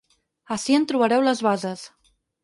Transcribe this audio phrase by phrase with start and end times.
[0.53, 1.85] Ací en trobareu les bases.